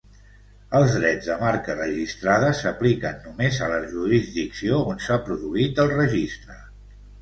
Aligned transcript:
Els 0.79 0.95
drets 1.01 1.27
de 1.31 1.35
marca 1.41 1.75
registrada 1.81 2.51
s'apliquen 2.63 3.23
només 3.29 3.63
a 3.67 3.71
la 3.77 3.81
jurisdicció 3.95 4.85
on 4.93 5.07
s'ha 5.09 5.23
produït 5.31 5.87
el 5.89 5.99
registre. 5.99 6.63